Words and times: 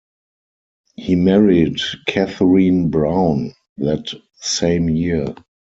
He 0.95 1.13
married 1.15 1.77
Catherine 2.07 2.89
Brown 2.89 3.53
that 3.77 4.11
same 4.39 4.89
year. 4.89 5.35